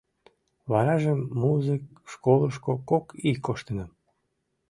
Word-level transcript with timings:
—Варажым 0.71 1.19
музык 1.41 1.83
школышко 2.11 2.73
кок 2.89 3.05
ий 3.27 3.37
коштынам. 3.45 3.91